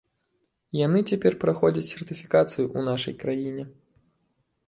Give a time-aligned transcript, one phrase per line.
[0.77, 3.63] Яны цяпер праходзяць сертыфікацыю ў нашай краіне.